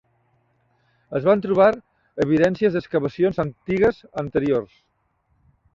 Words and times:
Es 1.19 1.27
van 1.27 1.43
trobar 1.43 1.67
evidències 2.25 2.79
d'excavacions 2.79 3.45
antigues 3.47 4.05
anteriors. 4.25 4.79